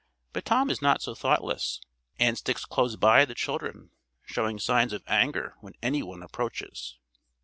[0.33, 1.79] But Tom is not so thoughtless,
[2.17, 3.91] and sticks close by the children,
[4.25, 6.97] showing signs of anger when any one approaches.